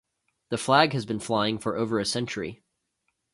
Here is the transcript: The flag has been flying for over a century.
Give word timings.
The 0.49 0.57
flag 0.57 0.93
has 0.93 1.05
been 1.05 1.19
flying 1.19 1.59
for 1.59 1.75
over 1.75 1.99
a 1.99 2.05
century. 2.05 2.63